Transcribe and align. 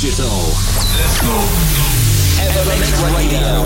digital. 0.00 0.54
Evermix 2.40 2.96
Radio. 3.14 3.64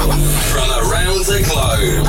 From 0.51 0.69
around 0.83 1.25
the 1.27 1.39
globe. 1.47 2.05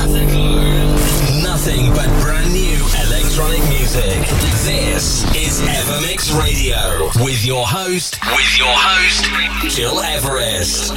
Nothing 1.44 1.90
but 1.94 2.08
brand 2.20 2.52
new 2.52 2.76
electronic 3.06 3.62
music. 3.68 4.18
This 4.64 5.22
is 5.36 5.60
Evermix 5.62 6.36
Radio. 6.42 7.08
With 7.24 7.44
your 7.44 7.68
host, 7.68 8.18
with 8.26 8.58
your 8.58 8.74
host, 8.74 9.76
Gil 9.76 10.00
Everest. 10.00 10.92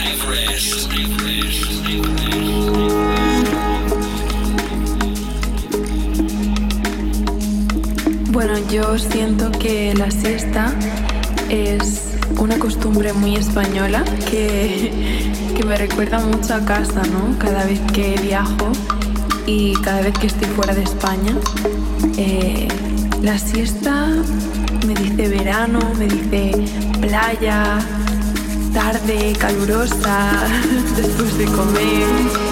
Bueno, 8.32 8.57
yo 8.71 8.97
siento 8.97 9.52
que 9.60 9.93
la 9.93 10.10
siesta 10.10 10.74
es 11.50 12.08
una 12.39 12.57
costumbre 12.57 13.14
muy 13.14 13.36
española 13.36 14.04
que, 14.29 14.92
me 15.68 15.78
recuerda 15.78 16.20
mucho 16.20 16.56
a 16.56 16.61
casa, 16.61 17.04
¿no? 17.04 17.38
Cada 17.38 17.64
vez 17.66 17.80
que 17.93 18.16
viajo 18.24 18.71
y 19.46 19.74
cada 19.82 20.02
vez 20.02 20.18
que 20.18 20.28
estoy 20.28 20.47
fuera 20.47 20.74
de 20.74 20.82
España. 20.82 21.36
Eh, 22.18 22.68
la 23.21 23.38
siesta 23.38 24.07
me 24.88 24.96
dice 24.96 25.28
verano, 25.28 25.80
me 26.00 26.07
dice 26.07 26.52
playa, 27.02 27.78
tarde, 28.74 29.33
calurosa, 29.38 30.32
después 30.96 31.38
de 31.38 31.46
comer. 31.46 32.48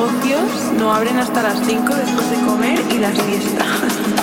negocios 0.00 0.72
no 0.78 0.94
abren 0.94 1.18
hasta 1.18 1.42
las 1.42 1.58
5 1.66 1.94
después 1.94 2.30
de 2.30 2.46
comer 2.46 2.80
y 2.90 2.98
las 2.98 3.20
fiestas. 3.20 4.19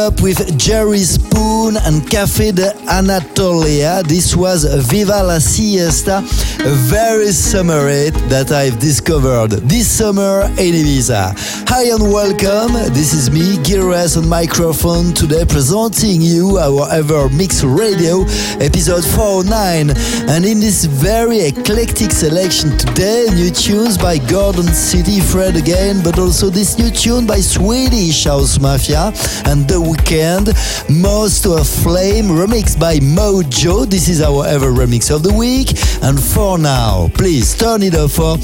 Up 0.00 0.20
with 0.22 0.58
Jerry 0.58 1.00
Spoon 1.00 1.76
and 1.76 2.02
Café 2.08 2.54
de 2.54 2.74
Anatolia. 2.88 4.02
This 4.02 4.34
was 4.34 4.64
Viva 4.90 5.22
la 5.22 5.38
Siesta, 5.38 6.18
a 6.18 6.74
very 6.88 7.32
summer 7.32 7.86
hit 7.88 8.14
that 8.30 8.50
I've 8.50 8.78
discovered 8.78 9.50
this 9.68 9.86
summer 9.88 10.44
in 10.56 10.74
Ibiza. 10.74 11.34
Hi 11.72 11.84
and 11.84 12.02
welcome. 12.02 12.72
This 12.92 13.14
is 13.14 13.30
me, 13.30 13.56
Gires 13.62 14.16
on 14.16 14.28
microphone 14.28 15.14
today 15.14 15.44
presenting 15.44 16.20
you 16.20 16.58
our 16.58 16.90
Ever 16.90 17.28
Mix 17.28 17.62
Radio 17.62 18.22
episode 18.58 19.04
49. 19.04 19.90
And 20.28 20.44
in 20.44 20.58
this 20.58 20.84
very 20.86 21.38
eclectic 21.38 22.10
selection 22.10 22.76
today, 22.76 23.28
new 23.36 23.50
tunes 23.50 23.96
by 23.96 24.18
Gorgon 24.18 24.66
City, 24.74 25.20
Fred 25.20 25.54
again, 25.54 26.02
but 26.02 26.18
also 26.18 26.50
this 26.50 26.76
new 26.76 26.90
tune 26.90 27.24
by 27.24 27.38
Swedish 27.38 28.24
House 28.24 28.58
Mafia 28.58 29.12
and 29.46 29.68
The 29.68 29.78
Weeknd, 29.78 30.50
Most 30.90 31.46
of 31.46 31.68
Flame, 31.68 32.26
remixed 32.26 32.80
by 32.80 32.98
Mojo. 32.98 33.88
This 33.88 34.08
is 34.08 34.20
our 34.20 34.44
ever 34.44 34.72
remix 34.72 35.14
of 35.14 35.22
the 35.22 35.32
week. 35.32 35.68
And 36.02 36.20
for 36.20 36.58
now, 36.58 37.10
please 37.14 37.54
turn 37.56 37.84
it 37.84 37.94
up 37.94 38.10
for 38.10 38.38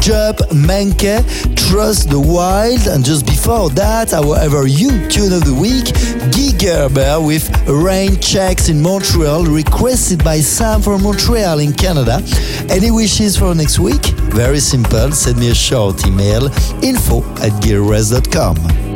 Jupp 0.00 0.38
Menke, 0.48 1.20
Trust 1.68 2.08
the 2.08 2.18
Wild, 2.18 2.69
and 2.70 3.04
just 3.04 3.26
before 3.26 3.68
that, 3.70 4.12
our 4.12 4.38
ever 4.38 4.66
you 4.66 4.90
tune 5.08 5.32
of 5.32 5.44
the 5.44 5.52
week, 5.52 5.92
Guy 6.30 6.56
Gerber 6.56 7.20
with 7.20 7.50
Rain 7.68 8.20
Checks 8.20 8.68
in 8.68 8.80
Montreal, 8.80 9.44
requested 9.44 10.22
by 10.22 10.40
Sam 10.40 10.80
from 10.80 11.02
Montreal 11.02 11.58
in 11.58 11.72
Canada. 11.72 12.22
Any 12.68 12.90
wishes 12.90 13.36
for 13.36 13.54
next 13.54 13.80
week? 13.80 14.04
Very 14.32 14.60
simple, 14.60 15.10
send 15.10 15.38
me 15.38 15.50
a 15.50 15.54
short 15.54 16.06
email 16.06 16.46
info 16.82 17.22
at 17.42 17.52
gearres.com. 17.62 18.89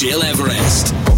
Gil 0.00 0.22
Everest. 0.22 1.09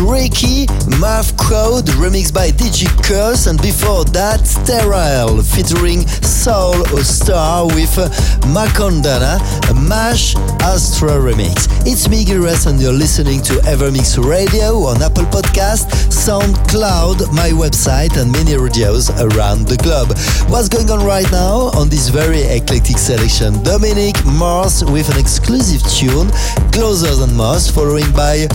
Mish 0.00 0.66
Math 1.00 1.34
Crowd, 1.38 1.86
remixed 1.96 2.34
by 2.34 2.50
DJ 2.50 2.84
Curse, 3.02 3.46
and 3.46 3.60
before 3.62 4.04
that, 4.12 4.46
Sterile, 4.46 5.42
featuring 5.42 6.06
Soul 6.20 6.84
Star 7.00 7.64
with 7.66 7.96
uh, 7.96 8.10
Macondana, 8.52 9.40
Mash 9.88 10.36
Astra 10.60 11.12
remix. 11.12 11.68
It's 11.86 12.06
Miguel 12.08 12.42
Rest, 12.42 12.66
and 12.66 12.78
you're 12.78 12.92
listening 12.92 13.40
to 13.44 13.54
Evermix 13.64 14.22
Radio 14.22 14.76
on 14.84 15.00
Apple 15.02 15.24
Podcast, 15.24 15.88
SoundCloud, 16.12 17.32
my 17.32 17.48
website, 17.48 18.20
and 18.20 18.30
many 18.30 18.54
radios 18.56 19.08
around 19.20 19.66
the 19.66 19.78
globe. 19.78 20.12
What's 20.52 20.68
going 20.68 20.90
on 20.90 21.04
right 21.06 21.30
now 21.32 21.72
on 21.80 21.88
this 21.88 22.08
very 22.08 22.42
eclectic 22.42 22.98
selection? 22.98 23.62
Dominic 23.62 24.16
Mars 24.26 24.84
with 24.84 25.08
an 25.08 25.18
exclusive 25.18 25.80
tune, 25.88 26.28
Closer 26.72 27.14
Than 27.14 27.34
Mars, 27.34 27.70
following 27.70 28.10
by 28.12 28.46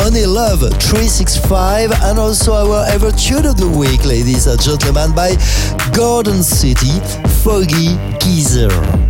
Only 0.00 0.24
Love 0.24 0.60
365, 0.60 1.89
and 2.02 2.18
also 2.18 2.52
our 2.52 2.86
ever 2.88 3.10
tune 3.12 3.46
of 3.46 3.56
the 3.56 3.68
week, 3.68 4.04
ladies 4.04 4.46
and 4.46 4.60
gentlemen, 4.60 5.14
by 5.14 5.36
Gorgon 5.92 6.42
City, 6.42 7.00
Foggy 7.42 7.96
Geezer. 8.18 9.09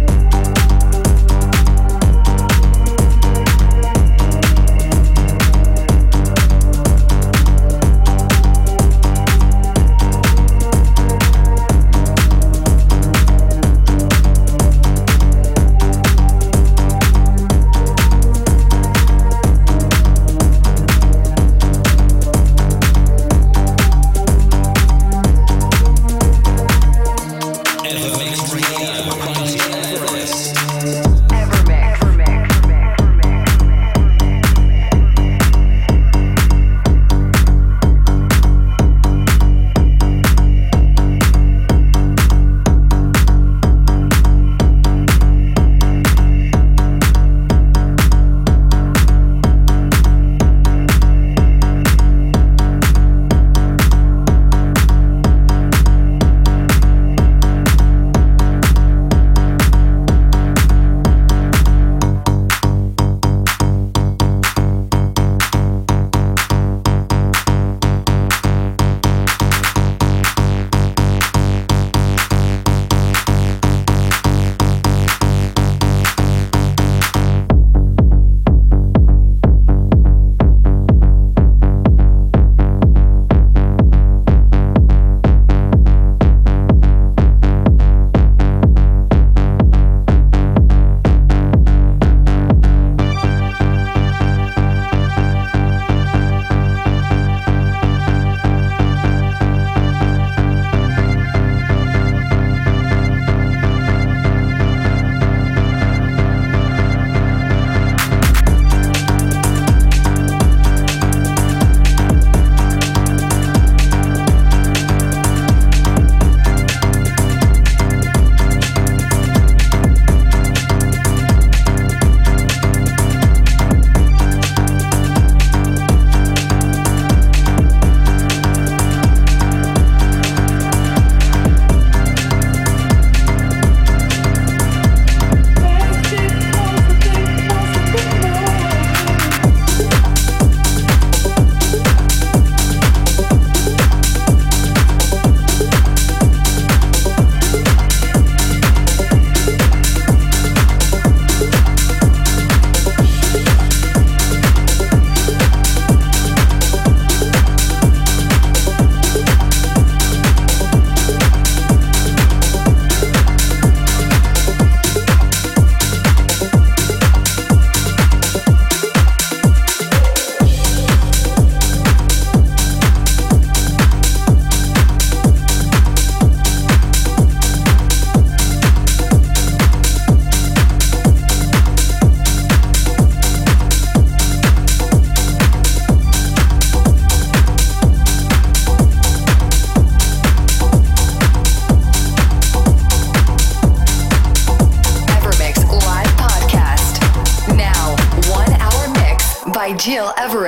Gil 199.80 200.12
ever. 200.18 200.39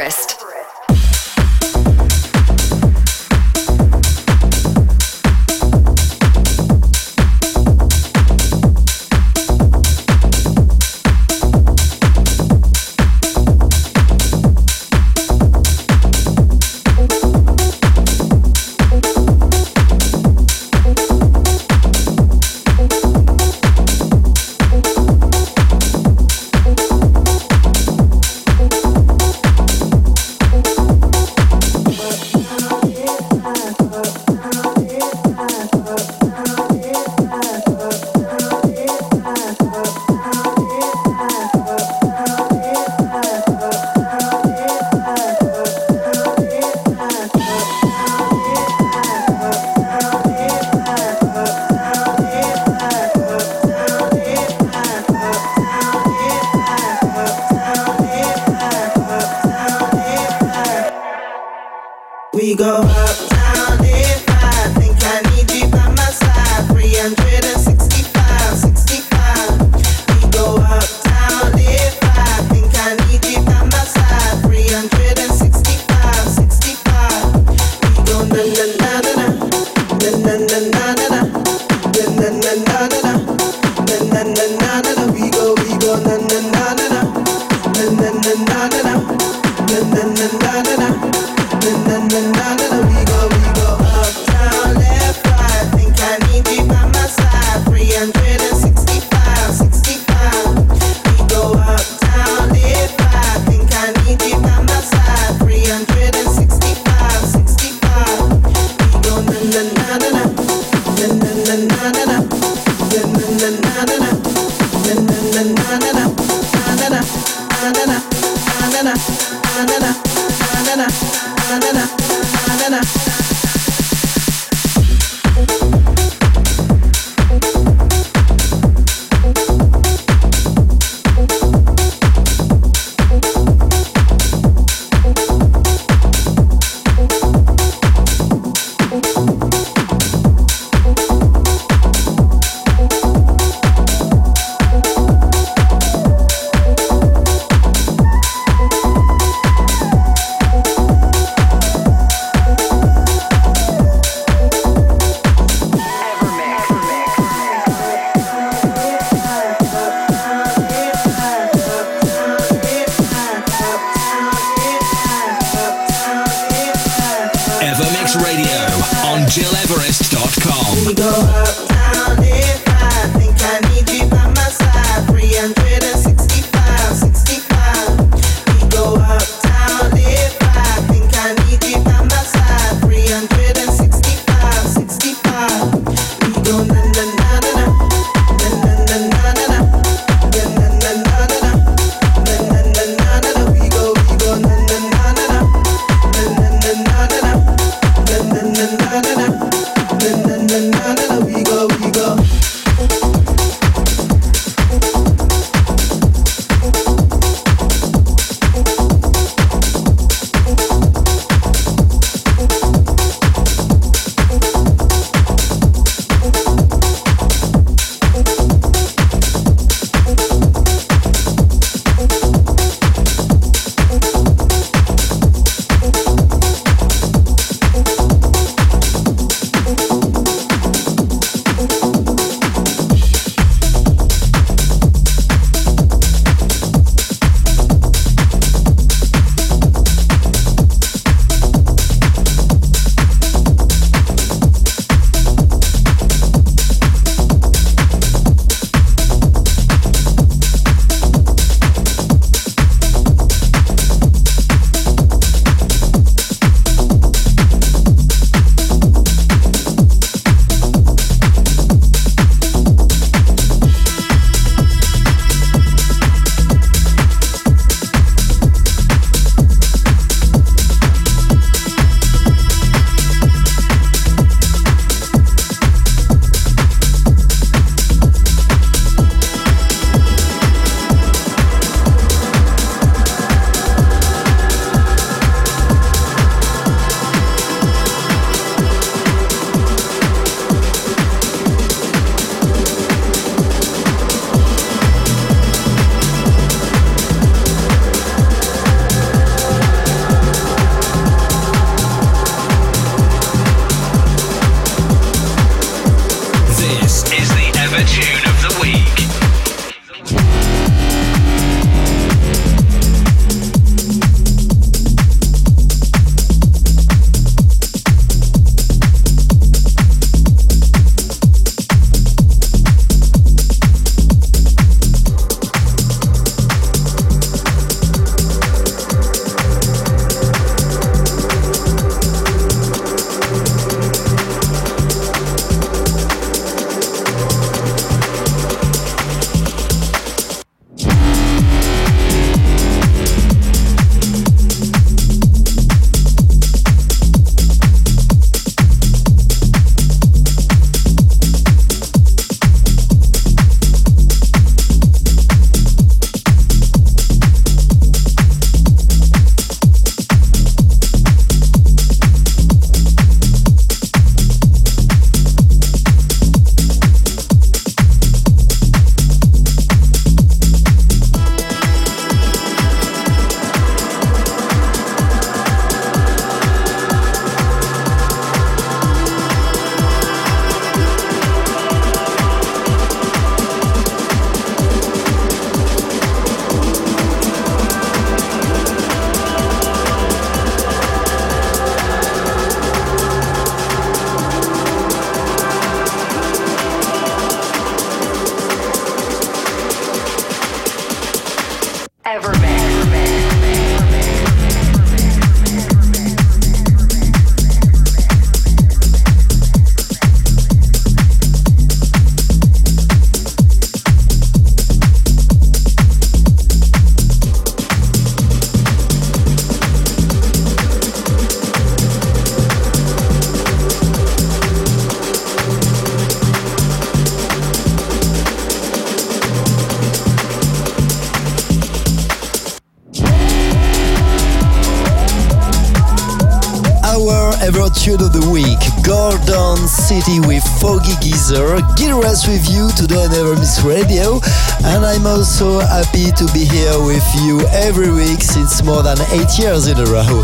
City 439.93 440.21
with 440.21 440.43
Foggy 440.59 440.97
Geezer. 441.03 441.61
Gilras 441.77 442.27
with 442.27 442.49
you 442.49 442.71
today 442.73 443.05
on 443.05 443.11
Evermix 443.11 443.63
Radio. 443.63 444.21
And 444.65 444.87
I'm 444.87 445.07
also 445.07 445.61
happy 445.61 446.11
to 446.13 446.25
be 446.33 446.47
here 446.47 446.81
with 446.81 447.05
you 447.21 447.45
every 447.49 447.93
week 447.93 448.23
since 448.23 448.63
more 448.63 448.83
than 448.83 448.97
eight 449.13 449.39
years 449.39 449.67
in 449.67 449.77
a 449.77 449.85
row. 449.85 450.23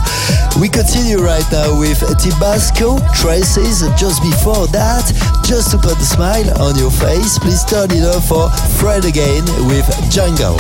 We 0.58 0.70
continue 0.70 1.18
right 1.18 1.44
now 1.52 1.78
with 1.78 2.00
Tibasco 2.16 2.96
Traces. 3.12 3.84
Just 4.00 4.22
before 4.22 4.68
that, 4.68 5.04
just 5.44 5.70
to 5.72 5.76
put 5.76 5.98
a 5.98 6.08
smile 6.16 6.48
on 6.62 6.78
your 6.78 6.90
face, 6.90 7.38
please 7.38 7.62
turn 7.64 7.90
it 7.90 8.08
off 8.08 8.26
for 8.26 8.48
Fred 8.80 9.04
again 9.04 9.44
with 9.68 9.84
Jungle. 10.10 10.56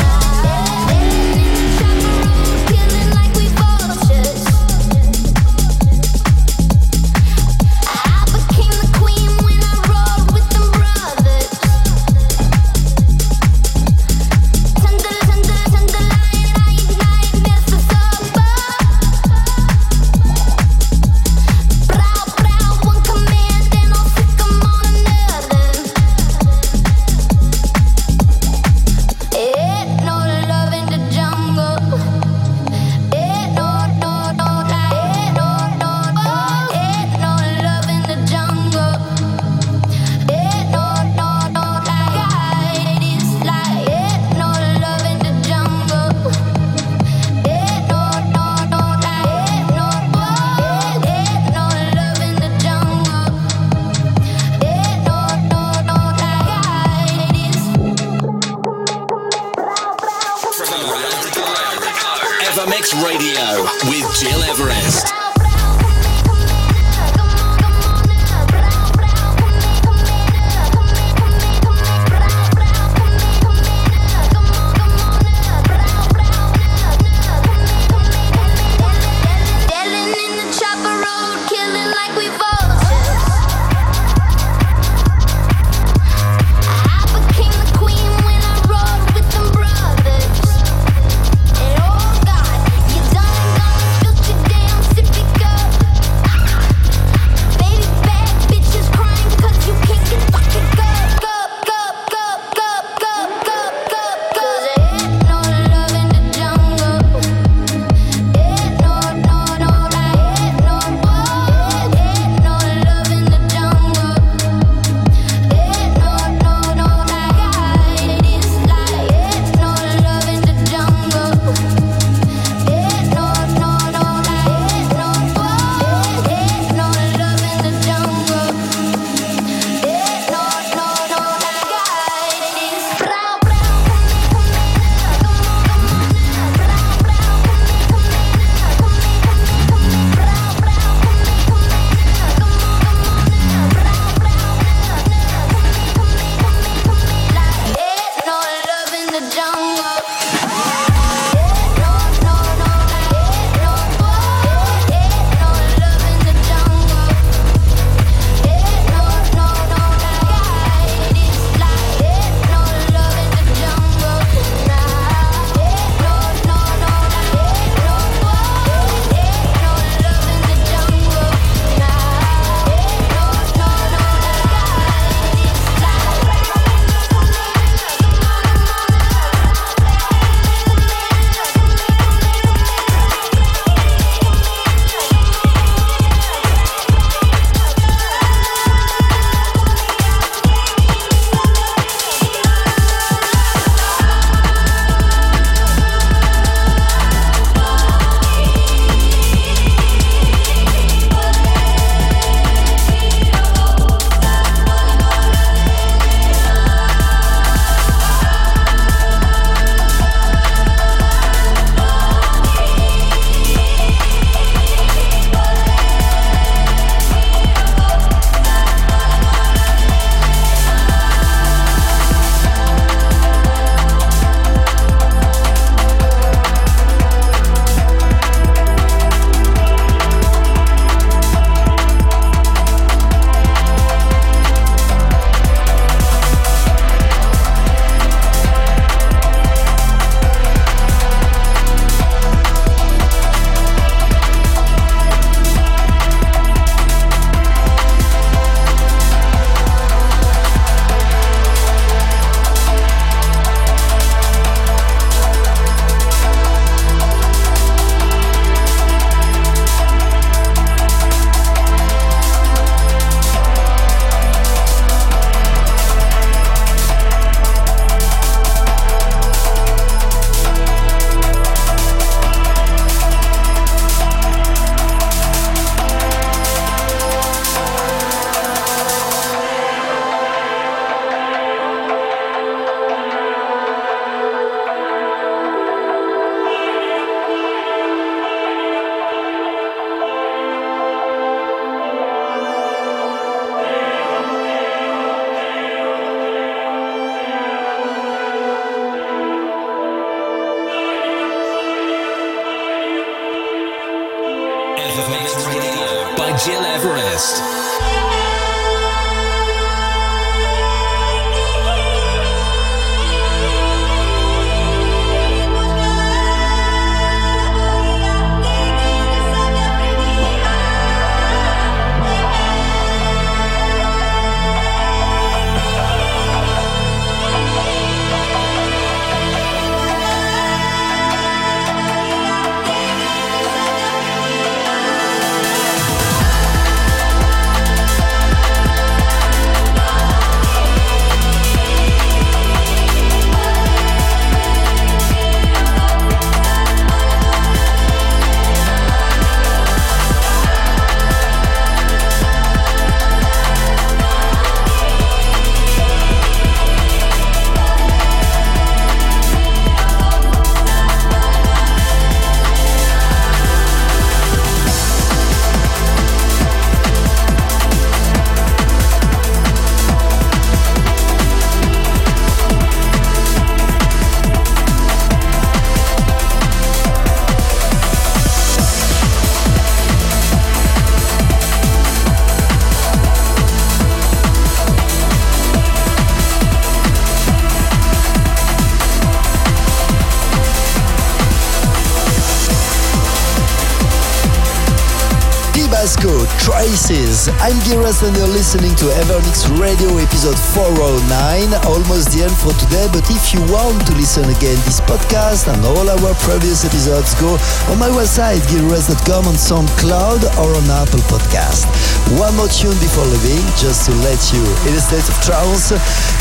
I'm 397.36 397.54
Giras 397.68 398.00
and 398.00 398.16
you're 398.16 398.30
listening 398.32 398.72
to 398.80 398.86
Evermix 399.04 399.44
Radio 399.60 400.00
episode 400.00 400.38
409. 400.56 401.52
Almost 401.68 402.16
the 402.16 402.24
end 402.24 402.36
for 402.40 402.56
today, 402.56 402.88
but 402.88 403.04
if 403.12 403.36
you 403.36 403.44
want 403.52 403.84
to 403.86 403.92
listen 403.94 404.24
again 404.24 404.56
this 404.64 404.80
podcast 404.80 405.52
and 405.52 405.60
all 405.68 405.84
our 405.84 406.14
previous 406.24 406.64
episodes, 406.64 407.12
go 407.20 407.36
on 407.68 407.76
my 407.76 407.92
website, 407.92 408.40
giras.com 408.48 409.28
on 409.28 409.36
SoundCloud 409.36 410.24
or 410.40 410.56
on 410.56 410.66
Apple 410.72 411.04
Podcast. 411.12 411.68
One 412.16 412.32
more 412.40 412.48
tune 412.48 412.76
before 412.80 413.04
leaving, 413.04 413.44
just 413.60 413.84
to 413.86 413.92
let 414.00 414.20
you 414.32 414.40
in 414.64 414.72
a 414.72 414.82
state 414.82 415.04
of 415.04 415.16
trance. 415.20 415.68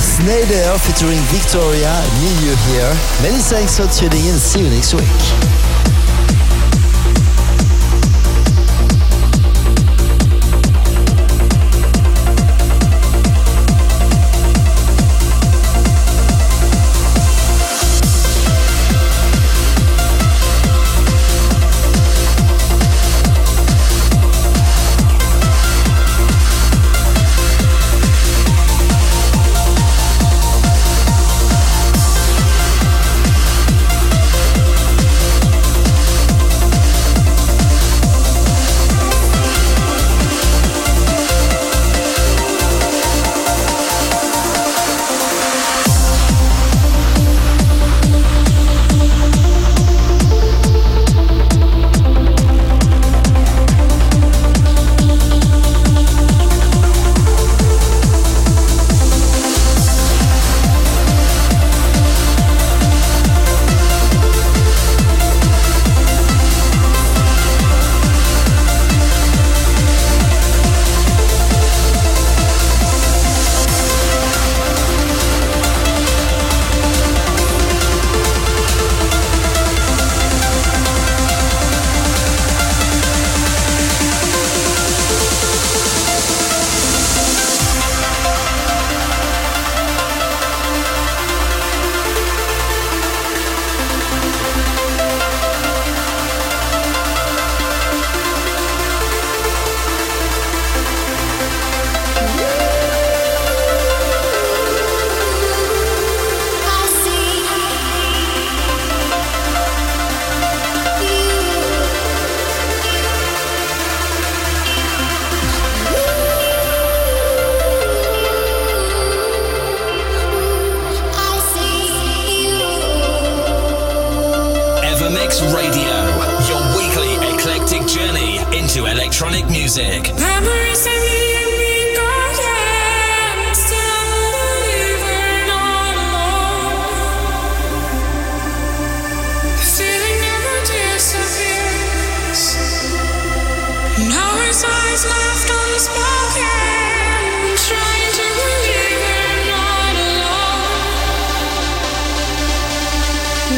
Sneijder 0.04 0.76
featuring 0.84 1.24
Victoria, 1.32 1.94
need 2.20 2.38
you 2.44 2.56
here. 2.72 2.92
Many 3.24 3.40
thanks 3.40 3.80
for 3.80 3.88
tuning 3.88 4.28
in. 4.28 4.36
See 4.36 4.60
you 4.60 4.70
next 4.70 4.94
week. 4.94 5.57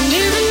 living 0.09 0.48